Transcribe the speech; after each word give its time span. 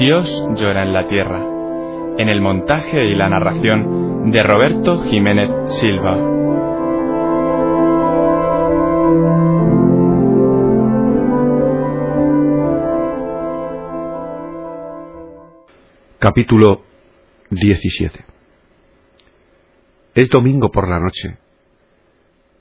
Dios 0.00 0.30
llora 0.56 0.82
en 0.82 0.94
la 0.94 1.06
tierra, 1.08 1.44
en 2.16 2.30
el 2.30 2.40
montaje 2.40 3.04
y 3.04 3.14
la 3.14 3.28
narración 3.28 4.30
de 4.30 4.42
Roberto 4.42 5.02
Jiménez 5.02 5.50
Silva. 5.78 6.16
Capítulo 16.18 16.80
17 17.50 18.24
Es 20.14 20.30
domingo 20.30 20.70
por 20.70 20.88
la 20.88 20.98
noche 20.98 21.36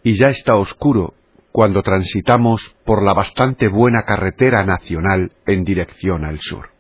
y 0.04 0.20
ya 0.20 0.28
está 0.28 0.58
oscuro 0.58 1.14
cuando 1.54 1.84
transitamos 1.84 2.76
por 2.84 3.02
la 3.02 3.14
bastante 3.14 3.70
buena 3.70 4.04
carretera 4.04 4.66
nacional 4.66 5.32
en 5.46 5.64
dirección 5.64 6.26
al 6.26 6.42
sur. 6.42 6.79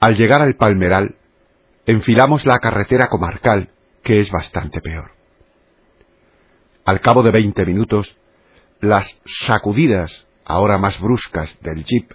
Al 0.00 0.14
llegar 0.14 0.40
al 0.42 0.54
Palmeral, 0.54 1.16
enfilamos 1.86 2.46
la 2.46 2.58
carretera 2.58 3.08
comarcal, 3.08 3.70
que 4.04 4.20
es 4.20 4.30
bastante 4.30 4.80
peor. 4.80 5.10
Al 6.84 7.00
cabo 7.00 7.22
de 7.22 7.32
veinte 7.32 7.66
minutos, 7.66 8.16
las 8.80 9.20
sacudidas, 9.24 10.28
ahora 10.44 10.78
más 10.78 11.00
bruscas, 11.00 11.58
del 11.60 11.84
jeep 11.84 12.12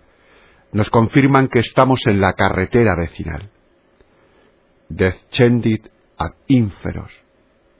nos 0.71 0.89
confirman 0.89 1.47
que 1.47 1.59
estamos 1.59 2.01
en 2.07 2.19
la 2.19 2.33
carretera 2.33 2.95
vecinal. 2.95 3.51
Descendit 4.89 5.87
ad 6.17 6.31
inferos, 6.47 7.11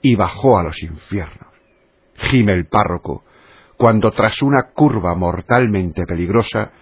y 0.00 0.14
bajó 0.14 0.58
a 0.58 0.62
los 0.62 0.80
infiernos. 0.82 1.52
Gime 2.16 2.52
el 2.52 2.66
párroco, 2.66 3.24
cuando 3.76 4.12
tras 4.12 4.40
una 4.42 4.70
curva 4.72 5.14
mortalmente 5.16 6.04
peligrosa, 6.06 6.72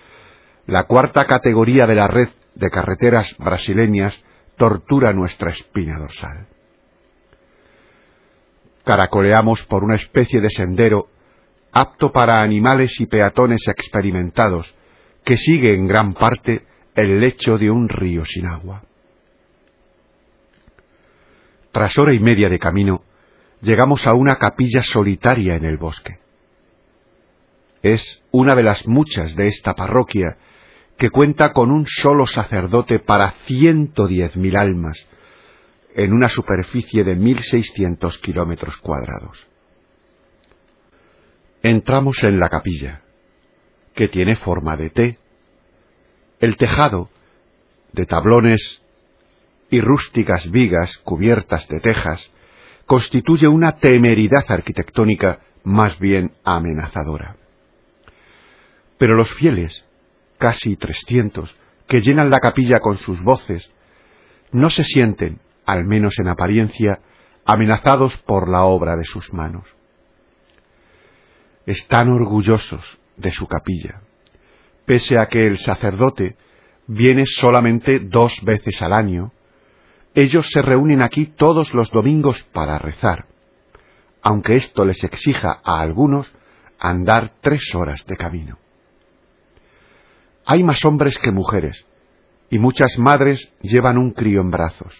la 0.67 0.84
cuarta 0.84 1.25
categoría 1.25 1.87
de 1.87 1.95
la 1.95 2.09
red 2.09 2.28
de 2.55 2.70
carreteras 2.70 3.34
brasileñas 3.39 4.22
tortura 4.56 5.12
nuestra 5.12 5.50
espina 5.50 5.98
dorsal. 5.98 6.47
Caracoleamos 8.84 9.64
por 9.64 9.84
una 9.84 9.97
especie 9.97 10.41
de 10.41 10.50
sendero 10.50 11.09
apto 11.72 12.12
para 12.12 12.42
animales 12.42 13.00
y 13.00 13.06
peatones 13.06 13.67
experimentados, 13.67 14.75
que 15.25 15.36
sigue 15.36 15.75
en 15.75 15.86
gran 15.86 16.14
parte 16.14 16.67
el 16.94 17.20
lecho 17.20 17.56
de 17.56 17.70
un 17.70 17.89
río 17.89 18.25
sin 18.25 18.47
agua. 18.47 18.83
Tras 21.72 21.97
hora 21.98 22.12
y 22.12 22.19
media 22.19 22.50
de 22.50 22.59
camino, 22.59 23.03
llegamos 23.62 24.06
a 24.06 24.12
una 24.12 24.37
capilla 24.37 24.82
solitaria 24.82 25.54
en 25.54 25.65
el 25.65 25.78
bosque. 25.78 26.19
Es 27.82 28.22
una 28.31 28.54
de 28.54 28.62
las 28.62 28.87
muchas 28.87 29.34
de 29.34 29.48
esta 29.48 29.75
parroquia 29.75 30.37
que 31.03 31.11
cuenta 31.11 31.53
con 31.53 31.73
un 31.73 31.85
solo 31.89 32.29
sacerdote 32.29 33.01
para 33.01 33.33
ciento 33.47 34.07
diez 34.07 34.37
mil 34.37 34.57
almas 34.57 34.97
en 35.97 36.13
una 36.13 36.29
superficie 36.29 37.03
de 37.03 37.17
mil 37.17 37.43
seiscientos 37.43 38.19
kilómetros 38.19 38.77
cuadrados. 38.77 39.45
Entramos 41.65 42.23
en 42.23 42.39
la 42.39 42.49
capilla, 42.49 43.03
que 43.97 44.07
tiene 44.07 44.37
forma 44.37 44.77
de 44.77 44.91
T. 44.91 45.19
El 46.39 46.57
tejado, 46.57 47.11
de 47.93 48.07
tablones 48.07 48.81
y 49.71 49.81
rústicas 49.81 50.53
vigas 50.53 50.99
cubiertas 50.99 51.67
de 51.67 51.81
tejas, 51.81 52.31
constituye 52.87 53.49
una 53.49 53.73
temeridad 53.73 54.45
arquitectónica 54.47 55.41
más 55.65 55.99
bien 55.99 56.31
amenazadora. 56.45 57.34
Pero 58.99 59.17
los 59.17 59.33
fieles, 59.33 59.84
casi 60.42 60.75
trescientos, 60.75 61.54
que 61.86 62.00
llenan 62.00 62.28
la 62.28 62.41
capilla 62.41 62.80
con 62.80 62.98
sus 62.98 63.22
voces, 63.22 63.70
no 64.50 64.70
se 64.70 64.82
sienten, 64.82 65.38
al 65.64 65.84
menos 65.84 66.19
en 66.19 66.26
apariencia, 66.26 66.98
amenazados 67.44 68.16
por 68.16 68.48
la 68.48 68.64
obra 68.64 68.97
de 68.97 69.04
sus 69.04 69.32
manos. 69.32 69.62
Están 71.64 72.10
orgullosos 72.10 72.98
de 73.16 73.30
su 73.30 73.47
capilla, 73.47 74.00
pese 74.84 75.16
a 75.16 75.26
que 75.26 75.47
el 75.47 75.58
sacerdote 75.58 76.34
viene 76.88 77.24
solamente 77.24 78.00
dos 78.00 78.32
veces 78.42 78.82
al 78.82 78.94
año, 78.94 79.30
ellos 80.12 80.50
se 80.50 80.60
reúnen 80.60 81.03
aquí 81.03 81.26
todos 81.26 81.72
los 81.72 81.88
domingos 81.92 82.42
para 82.53 82.78
rezar, 82.78 83.26
aunque 84.22 84.56
esto 84.56 84.84
les 84.84 85.04
exija 85.04 85.60
a 85.62 85.78
algunos 85.78 86.34
andar 86.80 87.30
tres 87.41 87.72
horas 87.76 88.04
de 88.06 88.16
camino. 88.16 88.62
Hay 90.44 90.64
más 90.64 90.84
hombres 90.84 91.19
que 91.19 91.30
mujeres, 91.30 91.86
y 92.50 92.58
muchas 92.58 92.98
madres 92.98 93.53
llevan 93.62 93.97
un 93.98 94.12
crío 94.12 94.41
en 94.41 94.50
brazos. 94.50 94.94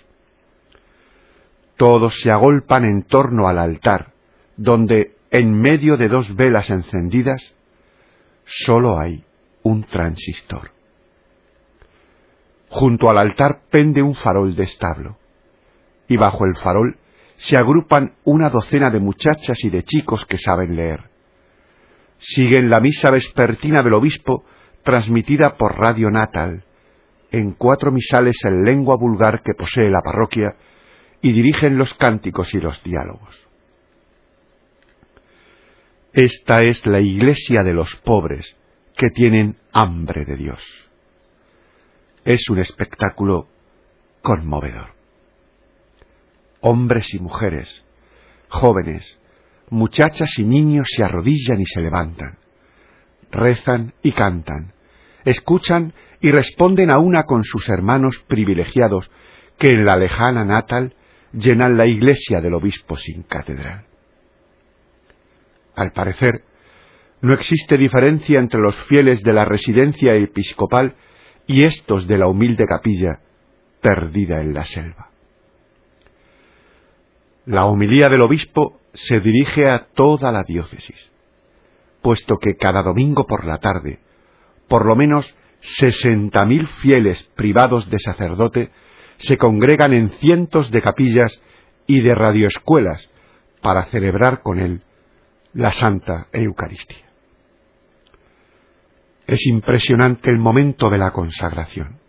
Todos 1.77 2.21
se 2.21 2.31
agolpan 2.31 2.85
en 2.85 3.03
torno 3.03 3.49
al 3.49 3.59
altar, 3.59 4.13
donde, 4.57 5.17
en 5.31 5.53
medio 5.53 5.97
de 5.97 6.09
dos 6.09 6.35
velas 6.37 6.71
encendidas, 6.71 7.55
sólo 8.45 8.99
hay 8.99 9.25
un 9.63 9.85
transistor. 9.85 10.71
Junto 12.69 13.11
al 13.11 13.19
altar 13.19 13.63
pende 13.71 14.03
un 14.03 14.15
farol 14.15 14.55
de 14.55 14.65
establo, 14.65 15.19
y 16.09 16.17
bajo 16.17 16.45
el 16.45 16.57
farol 16.57 16.97
se 17.37 17.57
agrupan 17.57 18.15
una 18.25 18.49
docena 18.49 18.91
de 18.91 19.01
muchachas 19.01 19.59
y 19.65 19.71
de 19.71 19.83
chicos 19.83 20.25
que 20.27 20.39
saben 20.39 20.77
leer. 20.77 21.11
Siguen 22.19 22.71
la 22.71 22.79
misa 22.79 23.11
vespertina 23.11 23.83
del 23.83 23.95
obispo 23.95 24.45
transmitida 24.83 25.57
por 25.57 25.79
Radio 25.79 26.11
Natal, 26.11 26.65
en 27.31 27.53
cuatro 27.53 27.91
misales 27.91 28.37
en 28.45 28.65
lengua 28.65 28.97
vulgar 28.97 29.43
que 29.43 29.55
posee 29.55 29.91
la 29.91 30.03
parroquia, 30.03 30.55
y 31.23 31.33
dirigen 31.33 31.79
los 31.79 31.95
cánticos 31.95 32.53
y 32.53 32.61
los 32.61 32.83
diálogos. 32.83 33.49
Esta 36.13 36.63
es 36.63 36.85
la 36.85 37.01
iglesia 37.01 37.63
de 37.63 37.73
los 37.73 37.97
pobres 37.97 38.57
que 38.97 39.09
tienen 39.09 39.57
hambre 39.73 40.25
de 40.25 40.37
Dios. 40.37 40.63
Es 42.25 42.51
un 42.51 42.59
espectáculo 42.59 43.49
conmovedor. 44.21 44.91
Hombres 46.61 47.15
y 47.15 47.19
mujeres, 47.19 47.85
jóvenes, 48.49 49.19
muchachas 49.71 50.39
y 50.39 50.45
niños 50.45 50.89
se 50.95 51.03
arrodillan 51.03 51.61
y 51.61 51.67
se 51.67 51.81
levantan 51.81 52.42
rezan 53.33 53.95
y 54.03 54.13
cantan, 54.13 54.73
escuchan 55.25 55.95
y 56.21 56.31
responden 56.31 56.91
a 56.91 56.99
una 56.99 57.25
con 57.25 57.43
sus 57.43 57.69
hermanos 57.69 58.23
privilegiados 58.29 59.11
que 59.59 59.69
en 59.69 59.85
la 59.85 59.97
lejana 59.97 60.45
natal 60.45 60.95
llenan 61.33 61.77
la 61.77 61.87
iglesia 61.87 62.41
del 62.41 62.55
obispo 62.55 62.97
sin 62.97 63.23
catedral. 63.25 63.87
Al 65.75 65.93
parecer, 65.93 66.45
no 67.23 67.33
existe 67.33 67.79
diferencia 67.79 68.39
entre 68.39 68.61
los 68.61 68.77
fieles 68.85 69.23
de 69.23 69.33
la 69.33 69.45
residencia 69.45 70.15
episcopal 70.15 70.95
y 71.47 71.65
estos 71.65 72.07
de 72.07 72.19
la 72.19 72.27
humilde 72.27 72.65
capilla 72.67 73.21
perdida 73.81 74.41
en 74.41 74.53
la 74.55 74.65
selva. 74.65 75.11
La 77.47 77.65
homilía 77.65 78.09
del 78.09 78.21
obispo 78.21 78.81
se 78.93 79.21
dirige 79.21 79.69
a 79.69 79.87
toda 79.95 80.31
la 80.31 80.45
diócesis 80.45 81.12
puesto 82.03 82.39
que 82.39 82.57
cada 82.57 82.83
domingo 82.83 83.27
por 83.27 83.45
la 83.47 83.59
tarde, 83.59 84.01
por 84.69 84.85
lo 84.85 84.97
menos 84.97 85.35
sesenta 85.61 86.45
mil 86.45 86.67
fieles 86.67 87.23
privados 87.37 87.89
de 87.89 87.99
sacerdote 87.99 88.71
se 89.19 89.39
congregan 89.39 89.93
en 89.93 90.11
cientos 90.11 90.71
de 90.71 90.83
capillas 90.83 91.41
y 91.87 92.01
de 92.01 92.15
radioescuelas 92.15 93.09
para 93.61 93.85
celebrar 93.87 94.43
con 94.43 94.59
él 94.59 94.83
la 95.55 95.71
Santa 95.71 96.27
Eucaristía. 96.33 97.11
Es 99.27 99.47
impresionante 99.47 100.31
el 100.31 100.39
momento 100.39 100.91
de 100.91 100.99
la 100.99 101.13
consagración, 101.13 102.01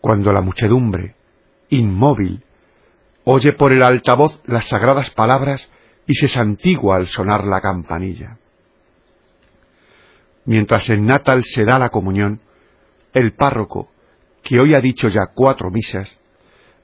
cuando 0.00 0.32
la 0.32 0.40
muchedumbre, 0.40 1.14
inmóvil, 1.68 2.42
oye 3.24 3.52
por 3.52 3.72
el 3.72 3.82
altavoz 3.82 4.40
las 4.46 4.64
sagradas 4.66 5.10
palabras 5.10 5.70
y 6.06 6.14
se 6.14 6.28
santigua 6.28 6.96
al 6.96 7.06
sonar 7.06 7.44
la 7.44 7.60
campanilla 7.60 8.38
Mientras 10.44 10.88
en 10.90 11.06
Natal 11.06 11.42
se 11.44 11.64
da 11.64 11.78
la 11.78 11.90
comunión, 11.90 12.40
el 13.12 13.32
párroco, 13.32 13.90
que 14.42 14.58
hoy 14.58 14.74
ha 14.74 14.80
dicho 14.80 15.08
ya 15.08 15.28
cuatro 15.34 15.70
misas, 15.70 16.18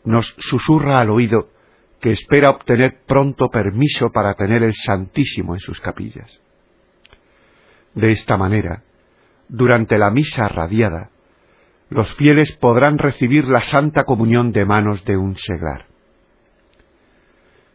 nos 0.04 0.34
susurra 0.38 1.00
al 1.00 1.10
oído 1.10 1.50
que 2.00 2.10
espera 2.10 2.50
obtener 2.50 3.02
pronto 3.06 3.50
permiso 3.50 4.10
para 4.10 4.34
tener 4.34 4.62
el 4.62 4.74
Santísimo 4.74 5.54
en 5.54 5.60
sus 5.60 5.78
capillas. 5.80 6.40
De 7.94 8.10
esta 8.10 8.38
manera, 8.38 8.82
durante 9.48 9.98
la 9.98 10.10
misa 10.10 10.48
radiada, 10.48 11.10
los 11.90 12.14
fieles 12.14 12.56
podrán 12.56 12.98
recibir 12.98 13.48
la 13.48 13.60
Santa 13.60 14.04
Comunión 14.04 14.52
de 14.52 14.64
manos 14.64 15.04
de 15.04 15.16
un 15.16 15.36
seglar. 15.36 15.86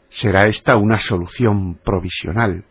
Será 0.09 0.47
esta 0.47 0.77
una 0.77 0.97
solución 0.97 1.75
provisional, 1.83 2.63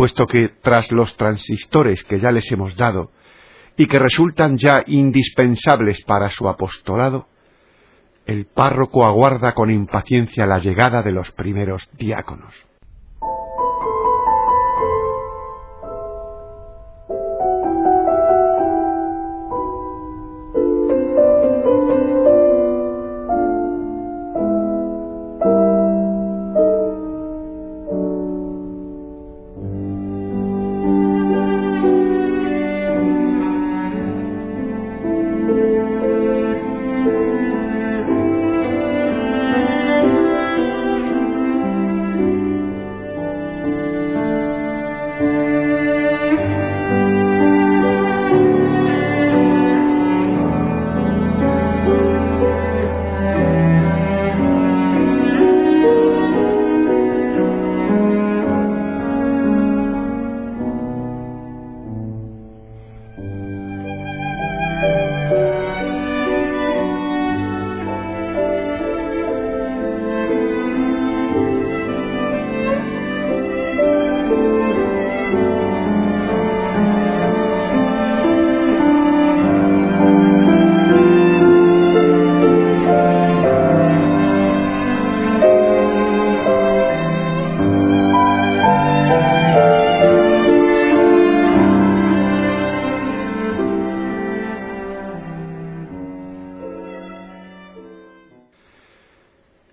puesto 0.00 0.26
que 0.26 0.48
tras 0.62 0.90
los 0.92 1.14
transistores 1.18 2.02
que 2.04 2.18
ya 2.20 2.30
les 2.30 2.50
hemos 2.50 2.74
dado 2.74 3.10
y 3.76 3.86
que 3.86 3.98
resultan 3.98 4.56
ya 4.56 4.82
indispensables 4.86 6.02
para 6.06 6.30
su 6.30 6.48
apostolado, 6.48 7.26
el 8.24 8.46
párroco 8.46 9.04
aguarda 9.04 9.52
con 9.52 9.70
impaciencia 9.70 10.46
la 10.46 10.58
llegada 10.58 11.02
de 11.02 11.12
los 11.12 11.30
primeros 11.32 11.86
diáconos. 11.98 12.54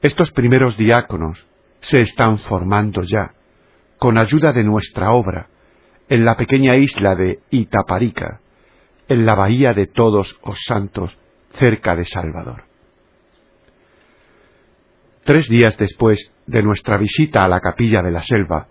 Estos 0.01 0.31
primeros 0.31 0.77
diáconos 0.77 1.45
se 1.79 1.99
están 1.99 2.37
formando 2.39 3.01
ya, 3.03 3.33
con 3.97 4.17
ayuda 4.17 4.53
de 4.53 4.63
nuestra 4.63 5.11
obra, 5.11 5.47
en 6.09 6.23
la 6.23 6.35
pequeña 6.37 6.75
isla 6.77 7.15
de 7.15 7.39
Itaparica, 7.49 8.41
en 9.07 9.25
la 9.25 9.35
bahía 9.35 9.73
de 9.73 9.87
Todos 9.87 10.39
los 10.45 10.59
Santos, 10.65 11.17
cerca 11.53 11.95
de 11.95 12.05
Salvador. 12.05 12.63
Tres 15.23 15.49
días 15.49 15.77
después 15.77 16.31
de 16.45 16.61
nuestra 16.61 16.97
visita 16.97 17.41
a 17.41 17.47
la 17.47 17.59
capilla 17.59 18.01
de 18.01 18.11
la 18.11 18.21
selva, 18.21 18.67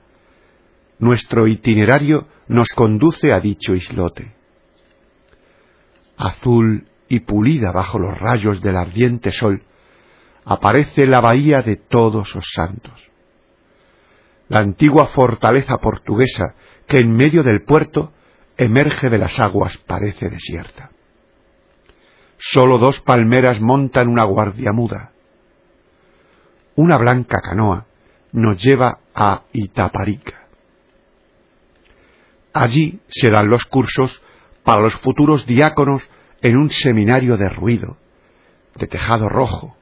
nuestro 0.99 1.47
itinerario 1.47 2.29
nos 2.49 2.69
conduce 2.69 3.33
a 3.33 3.41
dicho 3.41 3.75
islote. 3.75 4.35
Azul 6.17 6.87
y 7.09 7.21
pulida 7.21 7.73
bajo 7.73 7.99
los 7.99 8.17
rayos 8.19 8.63
del 8.63 8.77
ardiente 8.77 9.31
sol, 9.31 9.63
aparece 10.47 11.07
la 11.07 11.21
bahía 11.21 11.61
de 11.61 11.77
todos 11.77 12.33
los 12.35 12.45
santos. 12.55 12.95
La 14.49 14.61
antigua 14.61 15.07
fortaleza 15.07 15.79
portuguesa 15.79 16.55
que 16.87 17.01
en 17.01 17.11
medio 17.15 17.43
del 17.43 17.65
puerto 17.65 18.13
emerge 18.57 19.11
de 19.11 19.19
las 19.19 19.39
aguas 19.41 19.77
parece 19.79 20.29
desierta. 20.31 20.91
Solo 22.39 22.79
dos 22.79 23.01
palmeras 23.01 23.61
montan 23.61 24.09
una 24.09 24.23
guardia 24.23 24.73
muda. 24.73 25.11
Una 26.77 26.97
blanca 26.97 27.41
canoa 27.43 27.87
nos 28.31 28.63
lleva 28.63 29.01
a 29.15 29.43
Itaparica. 29.53 30.47
Allí 32.53 33.01
se 33.09 33.31
dan 33.31 33.49
los 33.49 33.65
cursos 33.65 34.23
para 34.63 34.81
los 34.81 34.95
futuros 34.95 35.45
diáconos 35.45 36.09
en 36.41 36.57
un 36.57 36.71
seminario 36.71 37.37
de 37.37 37.49
ruido, 37.49 37.97
de 38.77 38.87
tejado 38.87 39.29
rojo, 39.29 39.77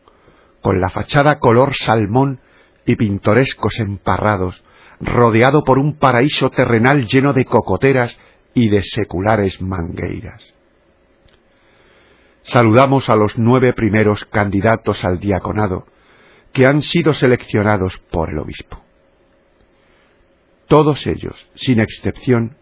con 0.64 0.80
la 0.80 0.88
fachada 0.88 1.40
color 1.40 1.76
salmón 1.76 2.40
y 2.86 2.96
pintorescos 2.96 3.78
emparrados, 3.80 4.64
rodeado 4.98 5.62
por 5.62 5.78
un 5.78 5.98
paraíso 5.98 6.48
terrenal 6.48 7.06
lleno 7.06 7.34
de 7.34 7.44
cocoteras 7.44 8.18
y 8.54 8.70
de 8.70 8.80
seculares 8.80 9.60
mangueiras. 9.60 10.54
Saludamos 12.44 13.10
a 13.10 13.16
los 13.16 13.36
nueve 13.36 13.74
primeros 13.74 14.24
candidatos 14.24 15.04
al 15.04 15.20
diaconado, 15.20 15.84
que 16.54 16.64
han 16.64 16.80
sido 16.80 17.12
seleccionados 17.12 17.98
por 18.10 18.30
el 18.30 18.38
obispo. 18.38 18.82
Todos 20.66 21.06
ellos, 21.06 21.46
sin 21.56 21.78
excepción, 21.78 22.56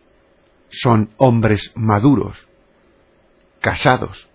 son 0.71 1.11
hombres 1.18 1.71
maduros, 1.76 2.49
casados, 3.61 4.28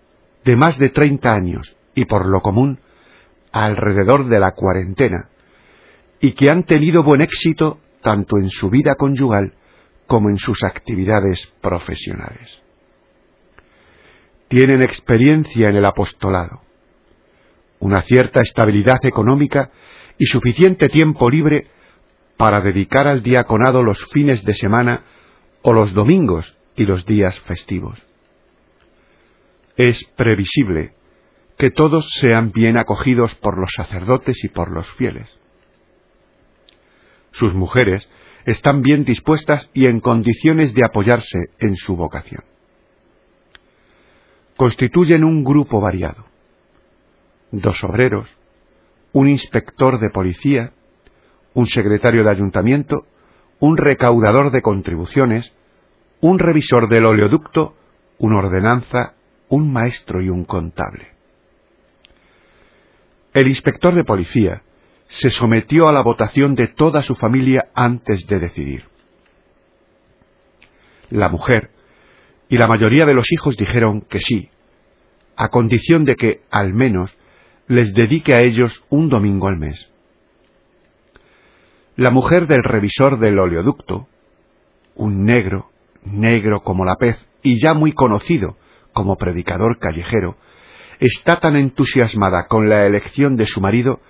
de 0.46 0.56
más 0.56 0.78
de 0.78 0.88
treinta 0.88 1.34
años 1.34 1.76
y 1.94 2.06
por 2.06 2.26
lo 2.26 2.40
común 2.40 2.80
alrededor 3.52 4.28
de 4.28 4.38
la 4.38 4.52
cuarentena 4.52 5.28
y 6.20 6.34
que 6.34 6.50
han 6.50 6.64
tenido 6.64 7.02
buen 7.02 7.20
éxito 7.20 7.78
tanto 8.02 8.38
en 8.38 8.50
su 8.50 8.70
vida 8.70 8.94
conyugal 8.96 9.54
como 10.06 10.30
en 10.30 10.38
sus 10.38 10.62
actividades 10.64 11.46
profesionales. 11.60 12.62
Tienen 14.48 14.82
experiencia 14.82 15.68
en 15.68 15.76
el 15.76 15.84
apostolado, 15.84 16.62
una 17.80 18.02
cierta 18.02 18.40
estabilidad 18.40 18.98
económica 19.04 19.70
y 20.16 20.26
suficiente 20.26 20.88
tiempo 20.88 21.28
libre 21.30 21.66
para 22.36 22.60
dedicar 22.60 23.06
al 23.06 23.22
diaconado 23.22 23.82
los 23.82 23.98
fines 24.12 24.44
de 24.44 24.54
semana 24.54 25.02
o 25.62 25.72
los 25.72 25.92
domingos 25.92 26.56
y 26.76 26.84
los 26.84 27.04
días 27.04 27.38
festivos. 27.40 28.02
Es 29.76 30.04
previsible 30.16 30.92
que 31.58 31.70
todos 31.70 32.08
sean 32.20 32.52
bien 32.52 32.78
acogidos 32.78 33.34
por 33.34 33.58
los 33.58 33.70
sacerdotes 33.76 34.44
y 34.44 34.48
por 34.48 34.70
los 34.70 34.88
fieles. 34.92 35.38
Sus 37.32 37.52
mujeres 37.52 38.08
están 38.46 38.80
bien 38.80 39.04
dispuestas 39.04 39.68
y 39.74 39.86
en 39.88 39.98
condiciones 39.98 40.72
de 40.72 40.84
apoyarse 40.84 41.38
en 41.58 41.74
su 41.76 41.96
vocación. 41.96 42.44
Constituyen 44.56 45.24
un 45.24 45.42
grupo 45.42 45.80
variado. 45.80 46.24
Dos 47.50 47.82
obreros, 47.82 48.28
un 49.12 49.28
inspector 49.28 49.98
de 49.98 50.10
policía, 50.10 50.72
un 51.54 51.66
secretario 51.66 52.22
de 52.22 52.30
ayuntamiento, 52.30 53.04
un 53.58 53.76
recaudador 53.76 54.52
de 54.52 54.62
contribuciones, 54.62 55.52
un 56.20 56.38
revisor 56.38 56.88
del 56.88 57.04
oleoducto, 57.04 57.74
una 58.18 58.38
ordenanza, 58.38 59.14
un 59.48 59.72
maestro 59.72 60.22
y 60.22 60.28
un 60.28 60.44
contable. 60.44 61.17
El 63.34 63.48
inspector 63.48 63.94
de 63.94 64.04
policía 64.04 64.62
se 65.08 65.30
sometió 65.30 65.88
a 65.88 65.92
la 65.92 66.02
votación 66.02 66.54
de 66.54 66.68
toda 66.68 67.02
su 67.02 67.14
familia 67.14 67.68
antes 67.74 68.26
de 68.26 68.38
decidir. 68.38 68.84
La 71.10 71.28
mujer 71.28 71.70
y 72.48 72.56
la 72.56 72.66
mayoría 72.66 73.06
de 73.06 73.14
los 73.14 73.30
hijos 73.32 73.56
dijeron 73.56 74.02
que 74.02 74.18
sí, 74.18 74.50
a 75.36 75.48
condición 75.48 76.04
de 76.04 76.16
que, 76.16 76.42
al 76.50 76.74
menos, 76.74 77.16
les 77.66 77.94
dedique 77.94 78.34
a 78.34 78.40
ellos 78.40 78.84
un 78.88 79.08
domingo 79.08 79.48
al 79.48 79.58
mes. 79.58 79.90
La 81.96 82.10
mujer 82.10 82.46
del 82.46 82.62
revisor 82.62 83.18
del 83.18 83.38
oleoducto, 83.38 84.08
un 84.94 85.24
negro, 85.24 85.70
negro 86.04 86.60
como 86.60 86.84
la 86.84 86.96
pez 86.96 87.18
y 87.42 87.60
ya 87.60 87.74
muy 87.74 87.92
conocido 87.92 88.56
como 88.92 89.16
predicador 89.16 89.78
callejero, 89.78 90.36
está 91.00 91.40
tan 91.40 91.56
entusiasmada 91.56 92.46
con 92.46 92.68
la 92.68 92.86
elección 92.86 93.36
de 93.36 93.46
su 93.46 93.60
marido 93.60 94.00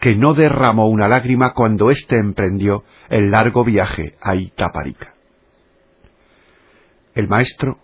que 0.00 0.14
no 0.14 0.34
derramó 0.34 0.88
una 0.88 1.08
lágrima 1.08 1.54
cuando 1.54 1.90
éste 1.90 2.18
emprendió 2.18 2.84
el 3.08 3.30
largo 3.30 3.64
viaje 3.64 4.16
a 4.20 4.34
Itaparica. 4.34 5.14
El 7.14 7.28
maestro, 7.28 7.78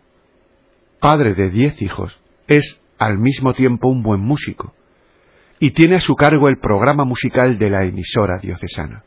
padre 1.00 1.34
de 1.34 1.50
diez 1.50 1.80
hijos, 1.80 2.20
es 2.46 2.80
al 2.98 3.18
mismo 3.18 3.54
tiempo 3.54 3.88
un 3.88 4.02
buen 4.02 4.20
músico 4.20 4.74
y 5.58 5.70
tiene 5.70 5.96
a 5.96 6.00
su 6.00 6.14
cargo 6.16 6.48
el 6.48 6.58
programa 6.58 7.04
musical 7.04 7.58
de 7.58 7.70
la 7.70 7.84
emisora 7.84 8.38
diocesana. 8.38 9.04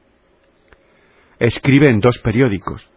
Escribe 1.38 1.92
en 1.92 2.00
dos 2.00 2.18
periódicos, 2.20 2.90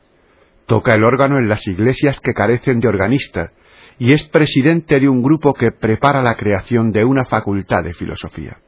toca 0.67 0.95
el 0.95 1.05
órgano 1.05 1.39
en 1.39 1.49
las 1.49 1.67
iglesias 1.67 2.21
que 2.21 2.33
carecen 2.33 2.81
de 2.81 2.89
organista 2.89 3.53
y 3.99 4.13
es 4.13 4.23
presidente 4.29 5.01
de 5.01 5.09
un 5.09 5.23
grupo 5.23 5.55
que 5.55 5.73
prepara 5.73 6.23
la 6.23 6.37
creación 6.37 6.93
de 6.93 7.05
una 7.05 7.25
facultad 7.25 7.83
de 7.83 7.95
filosofía. 7.95 8.59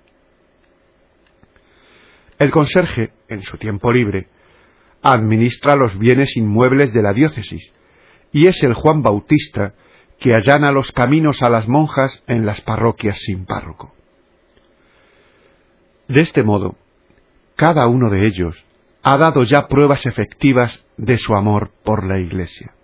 El 2.38 2.50
conserje, 2.50 3.12
en 3.28 3.42
su 3.42 3.58
tiempo 3.58 3.92
libre, 3.92 4.28
administra 5.02 5.76
los 5.76 5.98
bienes 5.98 6.36
inmuebles 6.36 6.92
de 6.92 7.02
la 7.02 7.12
diócesis 7.12 7.72
y 8.32 8.46
es 8.46 8.62
el 8.62 8.74
Juan 8.74 9.02
Bautista 9.02 9.74
que 10.18 10.34
allana 10.34 10.72
los 10.72 10.92
caminos 10.92 11.42
a 11.42 11.48
las 11.48 11.68
monjas 11.68 12.22
en 12.26 12.44
las 12.44 12.60
parroquias 12.60 13.18
sin 13.18 13.46
párroco. 13.46 13.94
De 16.08 16.20
este 16.20 16.42
modo, 16.42 16.76
cada 17.56 17.86
uno 17.86 18.10
de 18.10 18.26
ellos 18.26 18.64
ha 19.02 19.16
dado 19.16 19.44
ya 19.44 19.68
pruebas 19.68 20.06
efectivas 20.06 20.84
de 20.96 21.18
su 21.18 21.34
amor 21.34 21.70
por 21.84 22.06
la 22.06 22.18
Iglesia. 22.18 22.74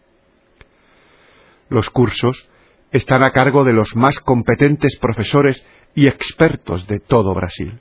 Los 1.68 1.90
cursos 1.90 2.48
están 2.92 3.22
a 3.22 3.32
cargo 3.32 3.64
de 3.64 3.72
los 3.72 3.96
más 3.96 4.20
competentes 4.20 4.96
profesores 5.00 5.64
y 5.94 6.06
expertos 6.06 6.86
de 6.86 7.00
todo 7.00 7.34
Brasil 7.34 7.80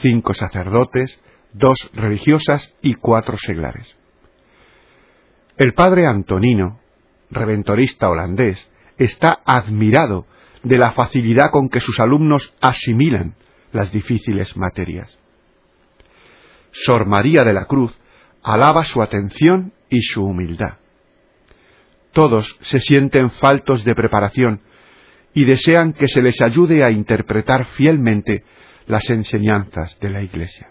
cinco 0.00 0.34
sacerdotes, 0.34 1.18
dos 1.52 1.90
religiosas 1.94 2.74
y 2.82 2.94
cuatro 2.94 3.36
seglares. 3.38 3.94
El 5.56 5.74
padre 5.74 6.06
Antonino, 6.06 6.80
reventorista 7.30 8.08
holandés, 8.08 8.70
está 8.98 9.40
admirado 9.44 10.26
de 10.62 10.78
la 10.78 10.92
facilidad 10.92 11.50
con 11.50 11.68
que 11.68 11.80
sus 11.80 11.98
alumnos 12.00 12.54
asimilan 12.60 13.34
las 13.72 13.92
difíciles 13.92 14.56
materias. 14.56 15.18
Sor 16.72 17.06
María 17.06 17.44
de 17.44 17.52
la 17.52 17.66
Cruz 17.66 17.98
alaba 18.42 18.84
su 18.84 19.00
atención 19.00 19.72
y 19.88 20.00
su 20.02 20.24
humildad. 20.24 20.78
Todos 22.16 22.56
se 22.62 22.80
sienten 22.80 23.28
faltos 23.28 23.84
de 23.84 23.94
preparación 23.94 24.62
y 25.34 25.44
desean 25.44 25.92
que 25.92 26.08
se 26.08 26.22
les 26.22 26.40
ayude 26.40 26.82
a 26.82 26.90
interpretar 26.90 27.66
fielmente 27.66 28.42
las 28.86 29.10
enseñanzas 29.10 29.98
de 30.00 30.08
la 30.08 30.22
Iglesia. 30.22 30.70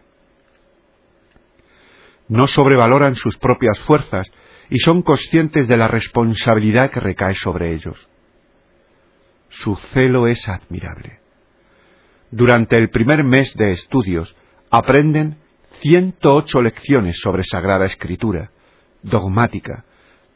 No 2.27 2.47
sobrevaloran 2.47 3.13
sus 3.13 3.37
propias 3.37 3.77
fuerzas 3.81 4.25
y 4.71 4.79
son 4.79 5.03
conscientes 5.03 5.67
de 5.67 5.77
la 5.77 5.87
responsabilidad 5.87 6.89
que 6.89 6.99
recae 6.99 7.35
sobre 7.35 7.75
ellos. 7.75 8.09
Su 9.49 9.75
celo 9.93 10.25
es 10.25 10.49
admirable. 10.49 11.19
Durante 12.31 12.75
el 12.75 12.89
primer 12.89 13.23
mes 13.23 13.53
de 13.53 13.69
estudios 13.69 14.35
aprenden 14.71 15.37
108 15.83 16.61
lecciones 16.63 17.19
sobre 17.21 17.43
Sagrada 17.43 17.85
Escritura, 17.85 18.49
dogmática, 19.03 19.85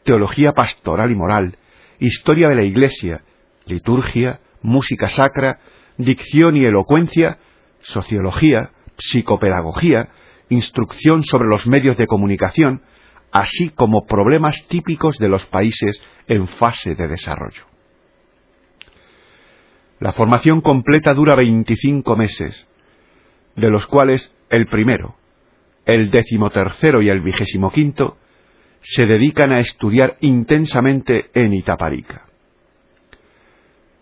teología 0.03 0.53
pastoral 0.53 1.11
y 1.11 1.15
moral, 1.15 1.57
historia 1.99 2.49
de 2.49 2.55
la 2.55 2.63
Iglesia, 2.63 3.23
liturgia, 3.65 4.39
música 4.61 5.07
sacra, 5.07 5.59
dicción 5.97 6.57
y 6.57 6.65
elocuencia 6.65 7.39
sociología, 7.81 8.71
psicopedagogía, 8.97 10.09
instrucción 10.49 11.23
sobre 11.23 11.47
los 11.47 11.67
medios 11.67 11.97
de 11.97 12.07
comunicación, 12.07 12.81
así 13.31 13.69
como 13.69 14.05
problemas 14.05 14.67
típicos 14.67 15.17
de 15.17 15.29
los 15.29 15.45
países 15.45 16.01
en 16.27 16.47
fase 16.47 16.95
de 16.95 17.07
desarrollo. 17.07 17.63
La 19.99 20.13
formación 20.13 20.61
completa 20.61 21.13
dura 21.13 21.35
25 21.35 22.15
meses, 22.15 22.67
de 23.55 23.69
los 23.69 23.85
cuales 23.87 24.35
el 24.49 24.65
primero, 24.65 25.15
el 25.85 26.09
decimotercero 26.09 27.01
y 27.01 27.09
el 27.09 27.21
vigésimo 27.21 27.71
quinto 27.71 28.17
se 28.81 29.05
dedican 29.05 29.51
a 29.51 29.59
estudiar 29.59 30.17
intensamente 30.21 31.29
en 31.33 31.53
Itaparica. 31.53 32.25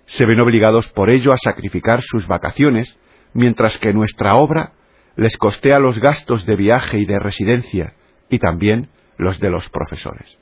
Se 0.05 0.25
ven 0.25 0.39
obligados 0.39 0.88
por 0.89 1.10
ello 1.10 1.34
a 1.34 1.38
sacrificar 1.38 2.01
sus 2.03 2.27
vacaciones 2.27 2.98
mientras 3.34 3.77
que 3.77 3.93
nuestra 3.93 4.36
obra 4.36 4.74
les 5.15 5.36
costea 5.38 5.79
los 5.79 6.00
gastos 6.00 6.46
de 6.46 6.55
viaje 6.55 7.00
y 7.00 7.05
de 7.05 7.19
residencia 7.19 7.93
y 8.29 8.39
también 8.39 8.89
los 9.17 9.39
de 9.39 9.50
los 9.50 9.69
profesores. 9.69 10.38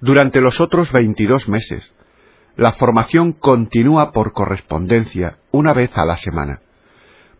Durante 0.00 0.40
los 0.40 0.60
otros 0.60 0.90
22 0.92 1.48
meses, 1.48 1.92
la 2.56 2.72
formación 2.72 3.32
continúa 3.32 4.12
por 4.12 4.32
correspondencia 4.32 5.38
una 5.52 5.74
vez 5.74 5.96
a 5.96 6.06
la 6.06 6.16
semana, 6.16 6.60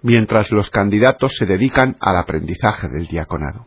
mientras 0.03 0.51
los 0.53 0.71
candidatos 0.71 1.33
se 1.37 1.47
dedican 1.47 1.97
al 2.01 2.17
aprendizaje 2.17 2.89
del 2.89 3.07
diaconado. 3.07 3.67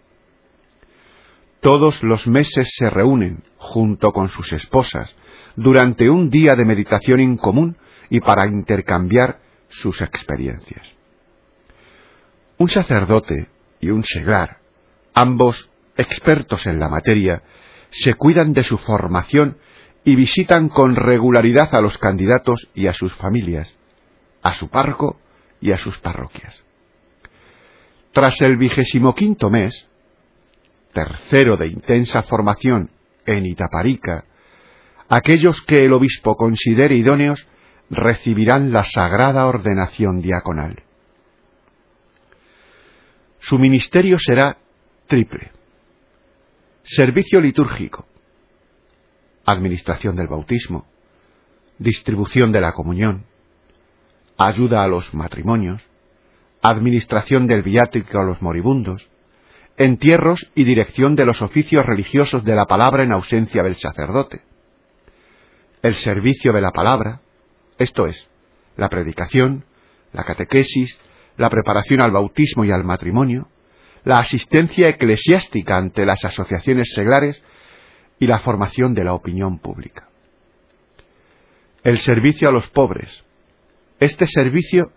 Todos 1.61 2.01
los 2.01 2.25
meses 2.25 2.73
se 2.75 2.89
reúnen, 2.89 3.43
junto 3.57 4.11
con 4.11 4.29
sus 4.29 4.51
esposas, 4.51 5.15
durante 5.55 6.09
un 6.09 6.31
día 6.31 6.55
de 6.55 6.65
meditación 6.65 7.19
en 7.19 7.37
común 7.37 7.77
y 8.09 8.19
para 8.19 8.47
intercambiar 8.47 9.39
sus 9.69 10.01
experiencias. 10.01 10.85
Un 12.57 12.67
sacerdote 12.67 13.47
y 13.79 13.91
un 13.91 14.03
seglar, 14.03 14.57
ambos 15.13 15.69
expertos 15.97 16.65
en 16.65 16.79
la 16.79 16.89
materia, 16.89 17.43
se 17.91 18.15
cuidan 18.15 18.53
de 18.53 18.63
su 18.63 18.79
formación 18.79 19.57
y 20.03 20.15
visitan 20.15 20.67
con 20.67 20.95
regularidad 20.95 21.75
a 21.75 21.81
los 21.81 21.97
candidatos 21.99 22.69
y 22.73 22.87
a 22.87 22.93
sus 22.93 23.13
familias, 23.13 23.71
a 24.41 24.55
su 24.55 24.69
párroco 24.69 25.19
y 25.59 25.73
a 25.73 25.77
sus 25.77 25.99
parroquias. 25.99 26.63
Tras 28.13 28.41
el 28.41 28.57
vigésimo 28.57 29.13
quinto 29.13 29.51
mes, 29.51 29.90
tercero 30.91 31.57
de 31.57 31.67
intensa 31.67 32.23
formación 32.23 32.91
en 33.25 33.45
Itaparica, 33.45 34.25
aquellos 35.09 35.61
que 35.61 35.85
el 35.85 35.93
obispo 35.93 36.35
considere 36.35 36.95
idóneos 36.95 37.47
recibirán 37.89 38.71
la 38.71 38.83
sagrada 38.83 39.45
ordenación 39.47 40.21
diaconal. 40.21 40.83
Su 43.39 43.57
ministerio 43.57 44.17
será 44.19 44.57
triple. 45.07 45.51
Servicio 46.83 47.41
litúrgico, 47.41 48.05
administración 49.45 50.15
del 50.15 50.27
bautismo, 50.27 50.85
distribución 51.77 52.51
de 52.51 52.61
la 52.61 52.73
comunión, 52.73 53.25
ayuda 54.37 54.83
a 54.83 54.87
los 54.87 55.13
matrimonios, 55.13 55.81
administración 56.61 57.47
del 57.47 57.63
viático 57.63 58.19
a 58.19 58.23
los 58.23 58.41
moribundos, 58.41 59.09
entierros 59.83 60.51
y 60.53 60.63
dirección 60.63 61.15
de 61.15 61.25
los 61.25 61.41
oficios 61.41 61.85
religiosos 61.85 62.43
de 62.43 62.55
la 62.55 62.65
palabra 62.65 63.03
en 63.03 63.11
ausencia 63.11 63.63
del 63.63 63.75
sacerdote, 63.75 64.41
el 65.81 65.95
servicio 65.95 66.53
de 66.53 66.61
la 66.61 66.71
palabra, 66.71 67.21
esto 67.79 68.05
es, 68.05 68.29
la 68.77 68.89
predicación, 68.89 69.65
la 70.13 70.23
catequesis, 70.23 70.99
la 71.37 71.49
preparación 71.49 72.01
al 72.01 72.11
bautismo 72.11 72.63
y 72.63 72.71
al 72.71 72.83
matrimonio, 72.83 73.47
la 74.03 74.19
asistencia 74.19 74.87
eclesiástica 74.87 75.77
ante 75.77 76.05
las 76.05 76.23
asociaciones 76.25 76.91
seglares 76.93 77.43
y 78.19 78.27
la 78.27 78.39
formación 78.39 78.93
de 78.93 79.03
la 79.03 79.13
opinión 79.13 79.57
pública. 79.59 80.09
El 81.83 81.97
servicio 81.97 82.49
a 82.49 82.51
los 82.51 82.67
pobres. 82.69 83.25
Este 83.99 84.27
servicio 84.27 84.91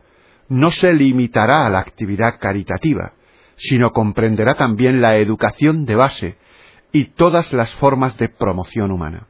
no 0.51 0.71
se 0.71 0.93
limitará 0.93 1.65
a 1.65 1.71
la 1.71 1.79
actividad 1.79 2.39
caritativa, 2.39 3.15
sino 3.57 3.91
comprenderá 3.93 4.55
también 4.55 5.01
la 5.01 5.17
educación 5.17 5.85
de 5.85 5.95
base 5.95 6.37
y 6.93 7.11
todas 7.11 7.53
las 7.53 7.75
formas 7.77 8.17
de 8.19 8.29
promoción 8.29 8.91
humana. 8.93 9.27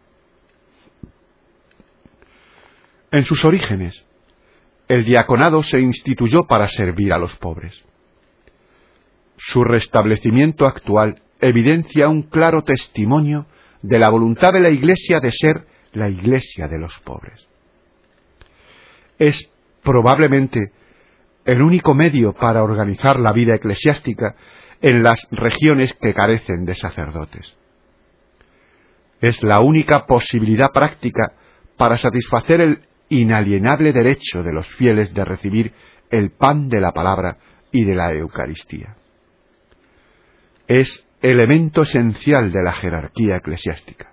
En 3.11 3.25
sus 3.25 3.45
orígenes, 3.45 4.05
el 4.89 5.05
diaconado 5.05 5.63
se 5.63 5.81
instituyó 5.81 6.47
para 6.47 6.69
servir 6.69 7.13
a 7.13 7.19
los 7.19 7.35
pobres. 7.37 7.85
Su 9.37 9.65
restablecimiento 9.65 10.67
actual 10.67 11.23
evidencia 11.41 12.09
un 12.09 12.23
claro 12.25 12.63
testimonio 12.63 13.47
de 13.83 13.99
la 13.99 14.09
voluntad 14.09 14.53
de 14.53 14.61
la 14.61 14.71
Iglesia 14.71 15.21
de 15.21 15.31
ser 15.31 15.67
la 15.93 16.09
Iglesia 16.09 16.69
de 16.69 16.79
los 16.79 16.99
pobres. 17.01 17.49
Es 19.19 19.51
probablemente 19.83 20.73
el 21.45 21.63
único 21.63 21.95
medio 21.95 22.33
para 22.33 22.63
organizar 22.63 23.19
la 23.19 23.33
vida 23.33 23.55
eclesiástica 23.55 24.35
en 24.81 25.03
las 25.03 25.27
regiones 25.31 25.95
que 26.01 26.15
carecen 26.15 26.65
de 26.65 26.75
sacerdotes. 26.75 27.57
es 29.21 29.43
la 29.43 29.61
única 29.61 30.05
posibilidad 30.07 30.71
práctica 30.71 31.33
para 31.79 31.97
satisfacer 31.97 32.61
el 32.61 32.81
inalienable 33.09 33.93
derecho 33.93 34.43
de 34.43 34.53
los 34.53 34.67
fieles 34.77 35.15
de 35.15 35.25
recibir 35.25 35.73
el 36.11 36.31
pan 36.31 36.69
de 36.69 36.81
la 36.81 36.93
palabra 36.93 37.39
y 37.73 37.85
de 37.85 37.95
la 37.95 38.13
Eucaristía. 38.13 38.97
Es 40.67 41.07
elemento 41.23 41.83
esencial 41.83 42.53
de 42.53 42.63
la 42.63 42.73
jerarquía 42.73 43.37
eclesiástica. 43.37 44.13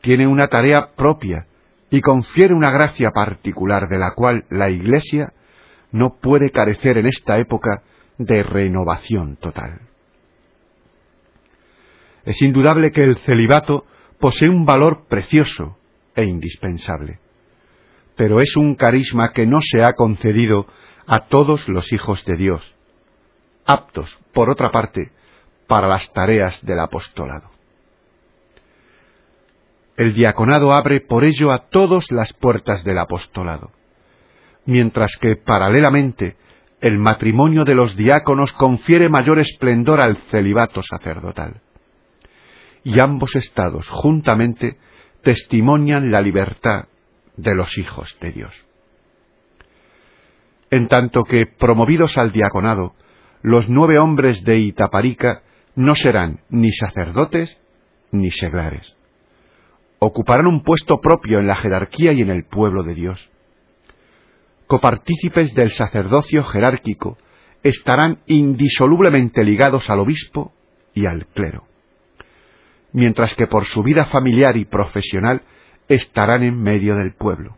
Tiene 0.00 0.26
una 0.26 0.48
tarea 0.48 0.94
propia 0.96 1.46
y 1.90 2.00
confiere 2.00 2.54
una 2.54 2.70
gracia 2.70 3.10
particular 3.10 3.88
de 3.88 3.98
la 3.98 4.12
cual 4.14 4.44
la 4.50 4.70
Iglesia 4.70 5.32
no 5.94 6.16
puede 6.16 6.50
carecer 6.50 6.98
en 6.98 7.06
esta 7.06 7.38
época 7.38 7.84
de 8.18 8.42
renovación 8.42 9.36
total. 9.36 9.82
Es 12.24 12.42
indudable 12.42 12.90
que 12.90 13.04
el 13.04 13.16
celibato 13.18 13.86
posee 14.18 14.48
un 14.48 14.64
valor 14.64 15.06
precioso 15.06 15.78
e 16.16 16.24
indispensable, 16.24 17.20
pero 18.16 18.40
es 18.40 18.56
un 18.56 18.74
carisma 18.74 19.32
que 19.32 19.46
no 19.46 19.60
se 19.62 19.84
ha 19.84 19.92
concedido 19.92 20.66
a 21.06 21.28
todos 21.28 21.68
los 21.68 21.92
hijos 21.92 22.24
de 22.24 22.36
Dios, 22.38 22.74
aptos, 23.64 24.18
por 24.32 24.50
otra 24.50 24.72
parte, 24.72 25.12
para 25.68 25.86
las 25.86 26.12
tareas 26.12 26.60
del 26.66 26.80
apostolado. 26.80 27.52
El 29.96 30.12
diaconado 30.12 30.72
abre 30.72 31.00
por 31.02 31.24
ello 31.24 31.52
a 31.52 31.68
todas 31.68 32.10
las 32.10 32.32
puertas 32.32 32.82
del 32.82 32.98
apostolado, 32.98 33.70
mientras 34.66 35.16
que, 35.20 35.36
paralelamente, 35.36 36.36
el 36.80 36.98
matrimonio 36.98 37.64
de 37.64 37.74
los 37.74 37.96
diáconos 37.96 38.52
confiere 38.52 39.08
mayor 39.08 39.38
esplendor 39.38 40.00
al 40.04 40.16
celibato 40.30 40.82
sacerdotal. 40.82 41.62
Y 42.82 43.00
ambos 43.00 43.34
estados, 43.36 43.88
juntamente, 43.88 44.76
testimonian 45.22 46.10
la 46.10 46.20
libertad 46.20 46.86
de 47.36 47.54
los 47.54 47.78
hijos 47.78 48.16
de 48.20 48.32
Dios. 48.32 48.52
En 50.70 50.88
tanto 50.88 51.22
que, 51.24 51.46
promovidos 51.46 52.18
al 52.18 52.32
diaconado, 52.32 52.94
los 53.42 53.68
nueve 53.68 53.98
hombres 53.98 54.42
de 54.44 54.58
Itaparica 54.58 55.42
no 55.74 55.94
serán 55.94 56.40
ni 56.50 56.72
sacerdotes 56.72 57.58
ni 58.10 58.30
seglares 58.30 58.96
ocuparán 60.04 60.46
un 60.46 60.62
puesto 60.62 61.00
propio 61.00 61.38
en 61.38 61.46
la 61.46 61.56
jerarquía 61.56 62.12
y 62.12 62.20
en 62.20 62.30
el 62.30 62.44
pueblo 62.44 62.82
de 62.82 62.94
Dios. 62.94 63.30
Copartícipes 64.74 65.54
del 65.54 65.70
sacerdocio 65.70 66.42
jerárquico, 66.42 67.16
estarán 67.62 68.18
indisolublemente 68.26 69.44
ligados 69.44 69.88
al 69.88 70.00
obispo 70.00 70.52
y 70.92 71.06
al 71.06 71.26
clero, 71.26 71.62
mientras 72.92 73.36
que 73.36 73.46
por 73.46 73.66
su 73.66 73.84
vida 73.84 74.06
familiar 74.06 74.56
y 74.56 74.64
profesional 74.64 75.42
estarán 75.86 76.42
en 76.42 76.60
medio 76.60 76.96
del 76.96 77.12
pueblo. 77.12 77.56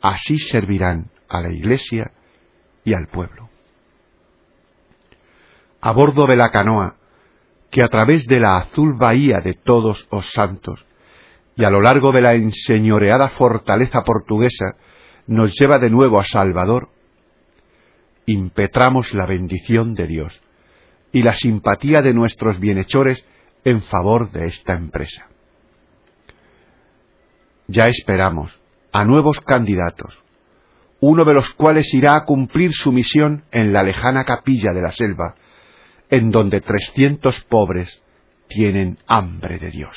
Así 0.00 0.36
servirán 0.36 1.10
a 1.28 1.40
la 1.40 1.50
Iglesia 1.50 2.12
y 2.84 2.94
al 2.94 3.08
pueblo. 3.08 3.48
A 5.80 5.90
bordo 5.90 6.28
de 6.28 6.36
la 6.36 6.52
canoa, 6.52 6.98
que 7.72 7.82
a 7.82 7.88
través 7.88 8.26
de 8.26 8.38
la 8.38 8.58
azul 8.58 8.94
bahía 8.96 9.40
de 9.40 9.54
todos 9.54 10.06
los 10.12 10.30
santos 10.30 10.86
y 11.56 11.64
a 11.64 11.70
lo 11.70 11.80
largo 11.80 12.12
de 12.12 12.22
la 12.22 12.34
enseñoreada 12.34 13.30
fortaleza 13.30 14.04
portuguesa 14.04 14.76
nos 15.32 15.58
lleva 15.58 15.78
de 15.78 15.88
nuevo 15.88 16.20
a 16.20 16.24
Salvador, 16.24 16.90
impetramos 18.26 19.12
la 19.14 19.26
bendición 19.26 19.94
de 19.94 20.06
Dios 20.06 20.38
y 21.10 21.22
la 21.22 21.34
simpatía 21.34 22.02
de 22.02 22.12
nuestros 22.12 22.60
bienhechores 22.60 23.24
en 23.64 23.82
favor 23.82 24.30
de 24.30 24.46
esta 24.46 24.74
empresa. 24.74 25.28
Ya 27.66 27.88
esperamos 27.88 28.60
a 28.92 29.04
nuevos 29.04 29.40
candidatos, 29.40 30.22
uno 31.00 31.24
de 31.24 31.32
los 31.32 31.48
cuales 31.50 31.92
irá 31.94 32.14
a 32.14 32.24
cumplir 32.26 32.74
su 32.74 32.92
misión 32.92 33.44
en 33.52 33.72
la 33.72 33.82
lejana 33.82 34.24
capilla 34.24 34.72
de 34.72 34.82
la 34.82 34.92
selva, 34.92 35.36
en 36.10 36.30
donde 36.30 36.60
trescientos 36.60 37.40
pobres 37.44 38.02
tienen 38.48 38.98
hambre 39.06 39.58
de 39.58 39.70
Dios. 39.70 39.96